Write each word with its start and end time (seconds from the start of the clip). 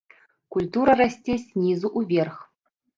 Культура 0.55 0.97
расце 1.03 1.37
знізу 1.45 1.95
ўверх. 2.05 2.45